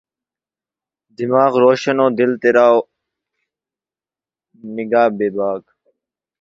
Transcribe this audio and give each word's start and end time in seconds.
دماغ 1.17 1.53
روشن 1.63 1.97
و 2.03 2.07
دل 2.17 2.31
تیرہ 2.41 2.65
و 2.75 2.77
نگہ 4.75 5.03
بیباک 5.17 5.63